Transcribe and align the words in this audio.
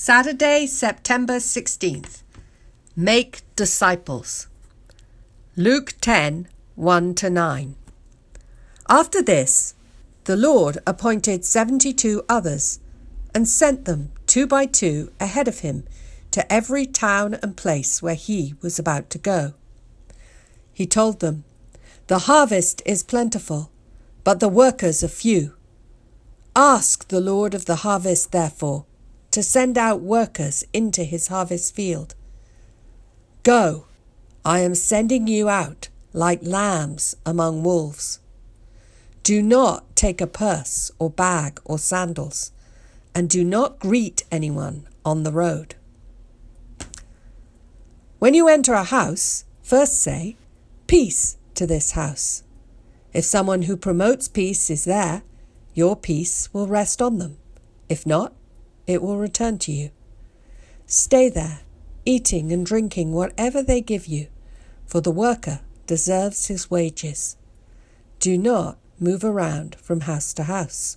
Saturday, 0.00 0.64
September 0.64 1.38
16th. 1.38 2.22
Make 2.94 3.40
disciples. 3.56 4.46
Luke 5.56 5.94
10 6.00 6.46
1 6.76 7.14
to 7.16 7.28
9. 7.28 7.74
After 8.88 9.20
this, 9.20 9.74
the 10.22 10.36
Lord 10.36 10.78
appointed 10.86 11.44
seventy 11.44 11.92
two 11.92 12.22
others 12.28 12.78
and 13.34 13.48
sent 13.48 13.86
them 13.86 14.12
two 14.28 14.46
by 14.46 14.66
two 14.66 15.10
ahead 15.18 15.48
of 15.48 15.66
him 15.66 15.82
to 16.30 16.46
every 16.50 16.86
town 16.86 17.34
and 17.42 17.56
place 17.56 18.00
where 18.00 18.14
he 18.14 18.54
was 18.62 18.78
about 18.78 19.10
to 19.10 19.18
go. 19.18 19.54
He 20.72 20.86
told 20.86 21.18
them, 21.18 21.42
The 22.06 22.20
harvest 22.30 22.82
is 22.86 23.02
plentiful, 23.02 23.72
but 24.22 24.38
the 24.38 24.48
workers 24.48 25.02
are 25.02 25.08
few. 25.08 25.54
Ask 26.54 27.08
the 27.08 27.20
Lord 27.20 27.52
of 27.52 27.64
the 27.64 27.82
harvest, 27.82 28.30
therefore 28.30 28.84
to 29.30 29.42
send 29.42 29.76
out 29.76 30.00
workers 30.00 30.64
into 30.72 31.04
his 31.04 31.28
harvest 31.28 31.74
field. 31.74 32.14
Go, 33.42 33.86
I 34.44 34.60
am 34.60 34.74
sending 34.74 35.26
you 35.26 35.48
out 35.48 35.88
like 36.12 36.40
lambs 36.42 37.16
among 37.26 37.62
wolves. 37.62 38.20
Do 39.22 39.42
not 39.42 39.94
take 39.94 40.20
a 40.20 40.26
purse 40.26 40.90
or 40.98 41.10
bag 41.10 41.60
or 41.64 41.78
sandals, 41.78 42.52
and 43.14 43.28
do 43.28 43.44
not 43.44 43.78
greet 43.78 44.24
anyone 44.30 44.88
on 45.04 45.22
the 45.22 45.32
road. 45.32 45.74
When 48.18 48.34
you 48.34 48.48
enter 48.48 48.72
a 48.72 48.84
house, 48.84 49.44
first 49.62 50.02
say, 50.02 50.36
Peace 50.86 51.36
to 51.54 51.66
this 51.66 51.92
house. 51.92 52.42
If 53.12 53.24
someone 53.24 53.62
who 53.62 53.76
promotes 53.76 54.28
peace 54.28 54.70
is 54.70 54.84
there, 54.84 55.22
your 55.74 55.94
peace 55.94 56.48
will 56.52 56.66
rest 56.66 57.02
on 57.02 57.18
them. 57.18 57.36
If 57.88 58.06
not, 58.06 58.32
it 58.88 59.02
will 59.02 59.18
return 59.18 59.58
to 59.58 59.70
you. 59.70 59.90
Stay 60.86 61.28
there, 61.28 61.60
eating 62.06 62.50
and 62.50 62.64
drinking 62.64 63.12
whatever 63.12 63.62
they 63.62 63.82
give 63.82 64.06
you, 64.06 64.26
for 64.86 65.02
the 65.02 65.12
worker 65.12 65.60
deserves 65.86 66.46
his 66.46 66.70
wages. 66.70 67.36
Do 68.18 68.38
not 68.38 68.78
move 68.98 69.22
around 69.22 69.76
from 69.76 70.00
house 70.00 70.32
to 70.34 70.44
house. 70.44 70.96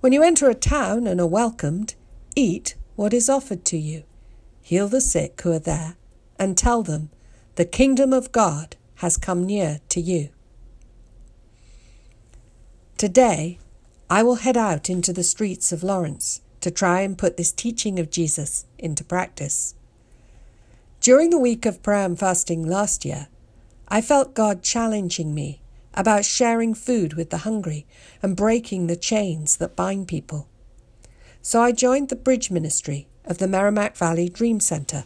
When 0.00 0.12
you 0.12 0.22
enter 0.22 0.50
a 0.50 0.54
town 0.54 1.06
and 1.06 1.18
are 1.18 1.26
welcomed, 1.26 1.94
eat 2.36 2.74
what 2.94 3.14
is 3.14 3.30
offered 3.30 3.64
to 3.64 3.78
you. 3.78 4.04
Heal 4.60 4.88
the 4.88 5.00
sick 5.00 5.40
who 5.40 5.52
are 5.52 5.58
there, 5.58 5.96
and 6.38 6.58
tell 6.58 6.82
them, 6.82 7.08
The 7.54 7.64
kingdom 7.64 8.12
of 8.12 8.32
God 8.32 8.76
has 8.96 9.16
come 9.16 9.46
near 9.46 9.80
to 9.88 10.00
you. 10.00 10.28
Today, 12.98 13.58
I 14.10 14.22
will 14.22 14.36
head 14.36 14.56
out 14.56 14.90
into 14.90 15.12
the 15.12 15.24
streets 15.24 15.72
of 15.72 15.82
Lawrence 15.82 16.42
to 16.60 16.70
try 16.70 17.00
and 17.00 17.16
put 17.16 17.36
this 17.36 17.52
teaching 17.52 17.98
of 17.98 18.10
Jesus 18.10 18.66
into 18.78 19.04
practice. 19.04 19.74
During 21.00 21.30
the 21.30 21.38
week 21.38 21.66
of 21.66 21.82
prayer 21.82 22.06
and 22.06 22.18
fasting 22.18 22.66
last 22.66 23.04
year, 23.04 23.28
I 23.88 24.00
felt 24.00 24.34
God 24.34 24.62
challenging 24.62 25.34
me 25.34 25.60
about 25.94 26.24
sharing 26.24 26.74
food 26.74 27.14
with 27.14 27.30
the 27.30 27.38
hungry 27.38 27.86
and 28.22 28.36
breaking 28.36 28.86
the 28.86 28.96
chains 28.96 29.56
that 29.58 29.76
bind 29.76 30.08
people. 30.08 30.48
So 31.42 31.60
I 31.60 31.72
joined 31.72 32.08
the 32.08 32.16
bridge 32.16 32.50
ministry 32.50 33.06
of 33.24 33.38
the 33.38 33.48
Merrimack 33.48 33.96
Valley 33.96 34.28
Dream 34.28 34.60
Center. 34.60 35.04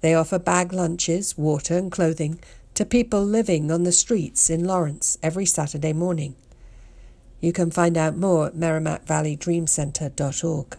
They 0.00 0.14
offer 0.14 0.38
bag 0.38 0.72
lunches, 0.72 1.36
water, 1.36 1.76
and 1.76 1.90
clothing 1.90 2.38
to 2.74 2.84
people 2.84 3.24
living 3.24 3.70
on 3.70 3.84
the 3.84 3.92
streets 3.92 4.50
in 4.50 4.64
Lawrence 4.64 5.16
every 5.22 5.46
Saturday 5.46 5.92
morning. 5.92 6.36
You 7.40 7.52
can 7.52 7.70
find 7.70 7.96
out 7.96 8.16
more 8.16 8.46
at 8.46 8.54
merrimackvalleydreamcenter.org. 8.54 10.78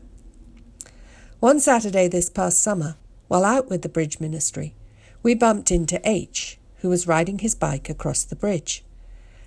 One 1.40 1.60
Saturday 1.60 2.08
this 2.08 2.30
past 2.30 2.62
summer, 2.62 2.96
while 3.28 3.46
out 3.46 3.70
with 3.70 3.84
the 3.84 3.90
bridge 3.90 4.20
ministry, 4.20 4.74
we 5.22 5.36
bumped 5.36 5.72
into 5.72 6.02
H, 6.04 6.58
who 6.78 6.90
was 6.90 7.08
riding 7.08 7.40
his 7.40 7.56
bike 7.56 7.90
across 7.90 8.24
the 8.24 8.36
bridge. 8.36 8.84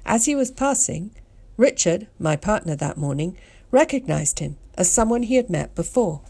As 0.05 0.27
he 0.27 0.35
was 0.35 0.51
passing, 0.51 1.11
Richard, 1.57 2.09
my 2.19 2.37
partner 2.37 2.77
that 2.77 2.97
morning, 2.97 3.37
recognized 3.71 4.39
him 4.39 4.57
as 4.75 4.91
someone 4.91 5.25
he 5.25 5.37
had 5.37 5.51
met 5.51 5.75
before. 5.75 6.23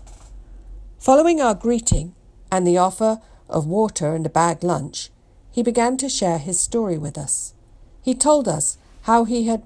Following 0.98 1.40
our 1.40 1.54
greeting 1.54 2.14
and 2.50 2.66
the 2.66 2.78
offer 2.78 3.20
of 3.48 3.66
water 3.66 4.14
and 4.14 4.26
a 4.26 4.30
bag 4.30 4.64
lunch, 4.64 5.10
he 5.50 5.62
began 5.62 5.96
to 5.98 6.08
share 6.08 6.38
his 6.38 6.60
story 6.60 6.98
with 6.98 7.18
us. 7.18 7.54
He 8.02 8.14
told 8.14 8.48
us 8.48 8.78
how 9.02 9.24
he 9.24 9.46
had 9.46 9.62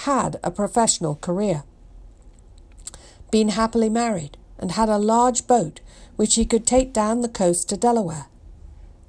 had 0.00 0.38
a 0.42 0.50
professional 0.50 1.16
career, 1.16 1.64
been 3.30 3.50
happily 3.50 3.88
married, 3.88 4.36
and 4.58 4.72
had 4.72 4.88
a 4.88 4.98
large 4.98 5.46
boat 5.46 5.80
which 6.16 6.34
he 6.34 6.44
could 6.44 6.66
take 6.66 6.92
down 6.92 7.20
the 7.20 7.28
coast 7.28 7.68
to 7.68 7.76
Delaware. 7.76 8.26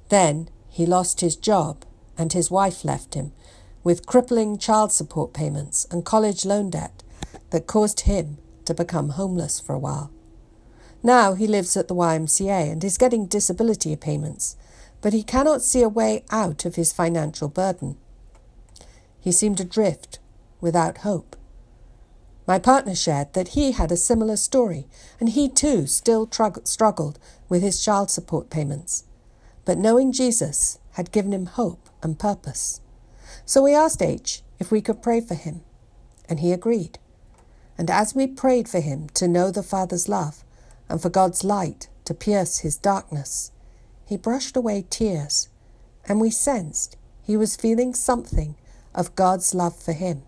Then 0.08 0.48
he 0.68 0.86
lost 0.86 1.20
his 1.20 1.36
job, 1.36 1.84
and 2.16 2.32
his 2.32 2.50
wife 2.50 2.84
left 2.84 3.14
him, 3.14 3.32
with 3.82 4.06
crippling 4.06 4.58
child 4.58 4.92
support 4.92 5.32
payments 5.32 5.86
and 5.90 6.04
college 6.04 6.44
loan 6.44 6.70
debt 6.70 7.02
that 7.50 7.66
caused 7.66 8.00
him 8.00 8.38
to 8.64 8.74
become 8.74 9.10
homeless 9.10 9.58
for 9.58 9.74
a 9.74 9.78
while. 9.78 10.10
Now 11.02 11.32
he 11.32 11.46
lives 11.46 11.76
at 11.76 11.88
the 11.88 11.94
YMCA 11.94 12.70
and 12.70 12.84
is 12.84 12.98
getting 12.98 13.26
disability 13.26 13.96
payments, 13.96 14.56
but 15.00 15.14
he 15.14 15.22
cannot 15.22 15.62
see 15.62 15.82
a 15.82 15.88
way 15.88 16.24
out 16.30 16.64
of 16.64 16.74
his 16.74 16.92
financial 16.92 17.48
burden. 17.48 17.96
He 19.18 19.32
seemed 19.32 19.60
adrift 19.60 20.18
without 20.60 20.98
hope. 20.98 21.36
My 22.46 22.58
partner 22.58 22.94
shared 22.94 23.32
that 23.34 23.48
he 23.48 23.72
had 23.72 23.92
a 23.92 23.96
similar 23.96 24.36
story, 24.36 24.88
and 25.20 25.28
he 25.28 25.48
too 25.48 25.86
still 25.86 26.26
trug- 26.26 26.66
struggled 26.66 27.18
with 27.48 27.62
his 27.62 27.80
child 27.80 28.10
support 28.10 28.50
payments. 28.50 29.04
But 29.64 29.78
knowing 29.78 30.10
Jesus 30.10 30.78
had 30.94 31.12
given 31.12 31.32
him 31.32 31.46
hope 31.46 31.88
and 32.02 32.18
purpose. 32.18 32.80
So 33.44 33.62
we 33.62 33.72
asked 33.72 34.02
H 34.02 34.42
if 34.58 34.72
we 34.72 34.80
could 34.80 35.00
pray 35.00 35.20
for 35.20 35.34
him, 35.34 35.60
and 36.28 36.40
he 36.40 36.52
agreed. 36.52 36.98
And 37.78 37.88
as 37.88 38.14
we 38.14 38.26
prayed 38.26 38.68
for 38.68 38.80
him 38.80 39.08
to 39.10 39.28
know 39.28 39.50
the 39.50 39.62
Father's 39.62 40.08
love 40.08 40.44
and 40.88 41.00
for 41.00 41.08
God's 41.08 41.44
light 41.44 41.88
to 42.04 42.14
pierce 42.14 42.58
his 42.58 42.76
darkness, 42.76 43.52
he 44.04 44.16
brushed 44.16 44.56
away 44.56 44.84
tears, 44.90 45.48
and 46.04 46.20
we 46.20 46.30
sensed 46.30 46.96
he 47.22 47.36
was 47.36 47.54
feeling 47.54 47.94
something 47.94 48.56
of 48.92 49.14
God's 49.14 49.54
love 49.54 49.80
for 49.80 49.92
him 49.92 50.24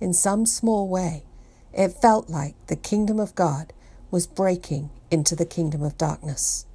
in 0.00 0.12
some 0.12 0.46
small 0.46 0.88
way, 0.88 1.24
it 1.72 1.88
felt 1.88 2.30
like 2.30 2.54
the 2.66 2.76
kingdom 2.76 3.20
of 3.20 3.34
God 3.34 3.72
was 4.10 4.26
breaking 4.26 4.90
into 5.10 5.36
the 5.36 5.46
kingdom 5.46 5.82
of 5.82 5.98
darkness. 5.98 6.66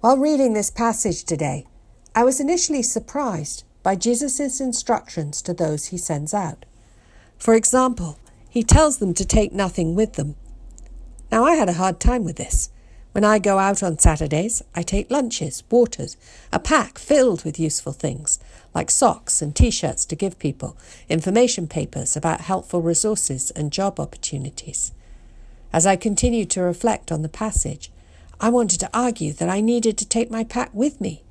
While 0.00 0.18
reading 0.18 0.54
this 0.54 0.70
passage 0.70 1.24
today, 1.24 1.66
I 2.14 2.24
was 2.24 2.40
initially 2.40 2.82
surprised 2.82 3.64
by 3.82 3.96
Jesus' 3.96 4.60
instructions 4.60 5.42
to 5.42 5.54
those 5.54 5.86
he 5.86 5.98
sends 5.98 6.34
out. 6.34 6.64
For 7.38 7.54
example, 7.54 8.18
he 8.48 8.62
tells 8.62 8.98
them 8.98 9.14
to 9.14 9.24
take 9.24 9.52
nothing 9.52 9.94
with 9.94 10.14
them. 10.14 10.36
Now, 11.30 11.44
I 11.44 11.54
had 11.54 11.68
a 11.68 11.74
hard 11.74 12.00
time 12.00 12.24
with 12.24 12.36
this. 12.36 12.70
When 13.12 13.24
I 13.24 13.40
go 13.40 13.58
out 13.58 13.82
on 13.82 13.98
Saturdays, 13.98 14.62
I 14.74 14.82
take 14.82 15.10
lunches, 15.10 15.64
waters, 15.68 16.16
a 16.52 16.60
pack 16.60 16.96
filled 16.96 17.44
with 17.44 17.58
useful 17.58 17.92
things, 17.92 18.38
like 18.72 18.88
socks 18.88 19.42
and 19.42 19.54
t 19.54 19.70
shirts 19.72 20.04
to 20.06 20.16
give 20.16 20.38
people, 20.38 20.76
information 21.08 21.66
papers 21.66 22.16
about 22.16 22.42
helpful 22.42 22.80
resources 22.80 23.50
and 23.50 23.72
job 23.72 23.98
opportunities. 23.98 24.92
As 25.72 25.86
I 25.86 25.96
continued 25.96 26.50
to 26.50 26.62
reflect 26.62 27.10
on 27.10 27.22
the 27.22 27.28
passage, 27.28 27.90
I 28.40 28.48
wanted 28.48 28.78
to 28.80 28.90
argue 28.94 29.32
that 29.34 29.48
I 29.48 29.60
needed 29.60 29.98
to 29.98 30.08
take 30.08 30.30
my 30.30 30.44
pack 30.44 30.70
with 30.72 31.00
me. 31.00 31.24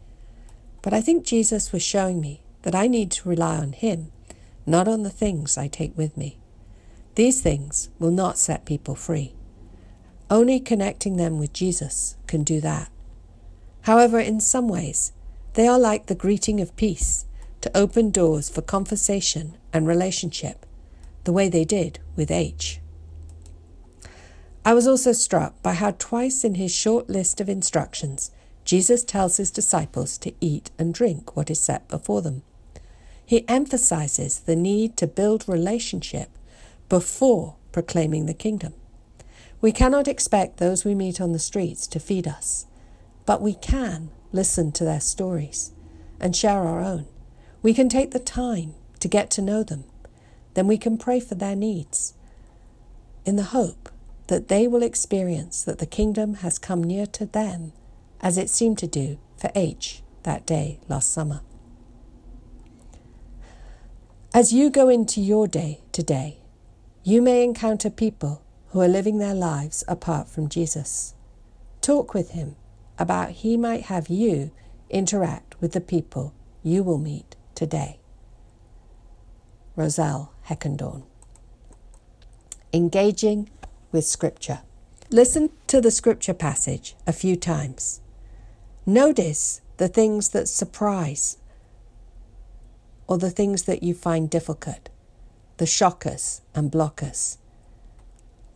But 0.81 0.93
I 0.93 0.99
think 0.99 1.25
Jesus 1.25 1.71
was 1.71 1.81
showing 1.81 2.19
me 2.19 2.41
that 2.63 2.75
I 2.75 2.87
need 2.87 3.09
to 3.11 3.29
rely 3.29 3.55
on 3.55 3.71
Him, 3.71 4.11
not 4.65 4.89
on 4.89 5.03
the 5.03 5.09
things 5.09 5.57
I 5.57 5.67
take 5.67 5.97
with 5.97 6.17
me. 6.17 6.39
These 7.15 7.41
things 7.41 7.89
will 7.99 8.11
not 8.11 8.37
set 8.37 8.65
people 8.65 8.95
free. 8.95 9.33
Only 10.29 10.59
connecting 10.59 11.17
them 11.17 11.39
with 11.39 11.53
Jesus 11.53 12.15
can 12.27 12.43
do 12.43 12.61
that. 12.61 12.89
However, 13.81 14.19
in 14.19 14.39
some 14.39 14.67
ways, 14.67 15.11
they 15.53 15.67
are 15.67 15.79
like 15.79 16.05
the 16.05 16.15
greeting 16.15 16.61
of 16.61 16.75
peace 16.75 17.25
to 17.61 17.75
open 17.75 18.11
doors 18.11 18.49
for 18.49 18.61
conversation 18.61 19.57
and 19.73 19.87
relationship, 19.87 20.65
the 21.23 21.33
way 21.33 21.49
they 21.49 21.65
did 21.65 21.99
with 22.15 22.29
H. 22.29 22.79
I 24.63 24.73
was 24.73 24.87
also 24.87 25.13
struck 25.13 25.61
by 25.63 25.73
how 25.73 25.95
twice 25.97 26.43
in 26.43 26.55
his 26.55 26.73
short 26.73 27.09
list 27.09 27.41
of 27.41 27.49
instructions, 27.49 28.31
Jesus 28.63 29.03
tells 29.03 29.37
his 29.37 29.49
disciples 29.49 30.17
to 30.19 30.33
eat 30.39 30.69
and 30.77 30.93
drink 30.93 31.35
what 31.35 31.49
is 31.49 31.59
set 31.59 31.87
before 31.87 32.21
them. 32.21 32.43
He 33.25 33.47
emphasizes 33.47 34.39
the 34.41 34.55
need 34.55 34.95
to 34.97 35.07
build 35.07 35.47
relationship 35.47 36.29
before 36.87 37.55
proclaiming 37.71 38.25
the 38.25 38.33
kingdom. 38.33 38.73
We 39.61 39.71
cannot 39.71 40.07
expect 40.07 40.57
those 40.57 40.85
we 40.85 40.95
meet 40.95 41.19
on 41.19 41.33
the 41.33 41.39
streets 41.39 41.85
to 41.87 41.99
feed 41.99 42.27
us, 42.27 42.65
but 43.25 43.41
we 43.41 43.53
can 43.53 44.09
listen 44.31 44.71
to 44.73 44.85
their 44.85 45.01
stories 45.01 45.71
and 46.19 46.35
share 46.35 46.61
our 46.61 46.81
own. 46.81 47.07
We 47.61 47.73
can 47.73 47.89
take 47.89 48.11
the 48.11 48.19
time 48.19 48.75
to 48.99 49.07
get 49.07 49.29
to 49.31 49.41
know 49.41 49.63
them. 49.63 49.83
Then 50.53 50.67
we 50.67 50.77
can 50.77 50.97
pray 50.97 51.19
for 51.19 51.35
their 51.35 51.55
needs 51.55 52.13
in 53.25 53.35
the 53.35 53.43
hope 53.43 53.89
that 54.27 54.47
they 54.47 54.67
will 54.67 54.83
experience 54.83 55.63
that 55.63 55.79
the 55.79 55.85
kingdom 55.85 56.35
has 56.35 56.57
come 56.57 56.83
near 56.83 57.05
to 57.07 57.25
them 57.25 57.73
as 58.21 58.37
it 58.37 58.49
seemed 58.49 58.77
to 58.77 58.87
do 58.87 59.17
for 59.37 59.51
H 59.55 60.03
that 60.23 60.45
day 60.45 60.79
last 60.87 61.11
summer. 61.11 61.41
As 64.33 64.53
you 64.53 64.69
go 64.69 64.89
into 64.89 65.19
your 65.19 65.47
day 65.47 65.81
today, 65.91 66.37
you 67.03 67.21
may 67.21 67.43
encounter 67.43 67.89
people 67.89 68.43
who 68.71 68.81
are 68.81 68.87
living 68.87 69.17
their 69.17 69.33
lives 69.33 69.83
apart 69.87 70.29
from 70.29 70.49
Jesus. 70.49 71.15
Talk 71.81 72.13
with 72.13 72.31
him 72.31 72.55
about 72.97 73.31
he 73.31 73.57
might 73.57 73.83
have 73.83 74.09
you 74.09 74.51
interact 74.89 75.59
with 75.61 75.71
the 75.71 75.81
people 75.81 76.33
you 76.61 76.83
will 76.83 76.97
meet 76.97 77.35
today. 77.55 77.99
Roselle 79.75 80.33
Heckendorn. 80.47 81.03
Engaging 82.73 83.49
with 83.91 84.05
Scripture. 84.05 84.59
Listen 85.09 85.49
to 85.67 85.81
the 85.81 85.91
Scripture 85.91 86.33
passage 86.33 86.95
a 87.07 87.13
few 87.13 87.35
times. 87.35 88.01
Notice 88.85 89.61
the 89.77 89.87
things 89.87 90.29
that 90.29 90.47
surprise 90.47 91.37
or 93.07 93.17
the 93.17 93.31
things 93.31 93.63
that 93.63 93.81
you 93.81 93.93
find 93.93 94.29
difficult, 94.29 94.89
the 95.57 95.65
shockers 95.65 96.41
and 96.53 96.71
blockers. 96.71 97.37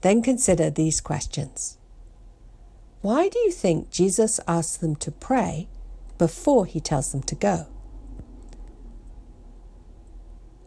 Then 0.03 0.21
consider 0.21 0.69
these 0.69 0.99
questions. 0.99 1.77
Why 3.01 3.29
do 3.29 3.39
you 3.39 3.51
think 3.51 3.89
Jesus 3.89 4.37
asks 4.49 4.75
them 4.75 4.97
to 4.97 5.11
pray 5.11 5.69
before 6.17 6.65
he 6.65 6.81
tells 6.81 7.13
them 7.13 7.23
to 7.23 7.35
go? 7.35 7.67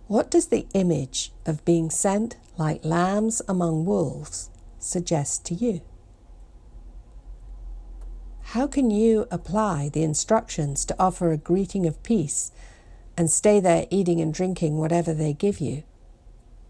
What 0.07 0.31
does 0.31 0.47
the 0.47 0.67
image 0.73 1.33
of 1.45 1.67
being 1.67 1.91
sent 1.91 2.39
like 2.57 2.83
lambs 2.83 3.43
among 3.47 3.85
wolves 3.85 4.49
suggest 4.79 5.45
to 5.47 5.55
you? 5.55 5.83
How 8.41 8.67
can 8.67 8.91
you 8.91 9.27
apply 9.31 9.91
the 9.91 10.03
instructions 10.03 10.87
to 10.87 10.97
offer 10.99 11.31
a 11.31 11.37
greeting 11.37 11.85
of 11.85 12.03
peace 12.03 12.53
and 13.19 13.31
stay 13.31 13.61
there 13.61 13.87
eating 13.91 14.19
and 14.23 14.33
drinking 14.33 14.79
whatever 14.79 15.13
they 15.13 15.35
give 15.35 15.61
you 15.61 15.83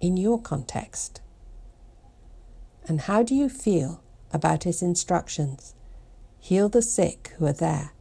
in 0.01 0.17
your 0.17 0.41
context? 0.41 1.21
And 2.89 3.03
how 3.03 3.23
do 3.23 3.35
you 3.35 3.49
feel 3.49 4.01
about 4.33 4.63
his 4.63 4.81
instructions? 4.81 5.75
Heal 6.39 6.69
the 6.69 6.83
sick 6.83 7.33
who 7.39 7.47
are 7.47 7.53
there 7.53 7.93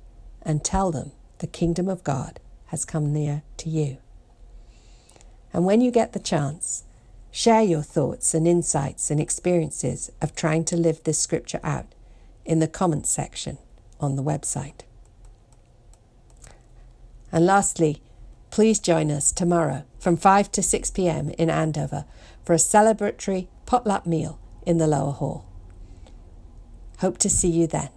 and 0.44 0.64
tell 0.64 0.92
them 0.92 1.12
the 1.40 1.48
kingdom 1.48 1.88
of 1.88 2.04
God 2.04 2.40
has 2.68 2.86
come 2.86 3.12
near 3.12 3.42
to 3.58 3.70
you. 3.70 3.98
And 5.52 5.66
when 5.66 5.82
you 5.82 5.90
get 5.90 6.14
the 6.14 6.20
chance, 6.20 6.84
share 7.32 7.64
your 7.64 7.82
thoughts 7.82 8.34
and 8.34 8.48
insights 8.48 9.10
and 9.10 9.20
experiences 9.20 10.12
of 10.22 10.36
trying 10.36 10.66
to 10.66 10.78
live 10.78 11.04
this 11.04 11.20
scripture 11.20 11.60
out 11.64 11.88
in 12.46 12.60
the 12.60 12.68
comments 12.68 13.10
section 13.10 13.58
on 14.00 14.16
the 14.16 14.24
website. 14.24 14.81
And 17.31 17.46
lastly, 17.46 18.02
please 18.52 18.80
join 18.80 19.10
us 19.10 19.31
tomorrow 19.31 19.84
from 20.00 20.16
5 20.16 20.52
to 20.52 20.62
6 20.62 20.92
pm 20.92 21.30
in 21.31 21.50
Andover 21.50 22.06
for 22.44 22.54
a 22.54 22.58
celebratory 22.58 23.48
potluck 23.66 24.06
meal 24.06 24.40
in 24.66 24.78
the 24.78 24.88
lower 24.88 25.12
hall. 25.12 25.46
Hope 27.00 27.18
to 27.20 27.30
see 27.30 27.50
you 27.50 27.68
then. 27.68 27.90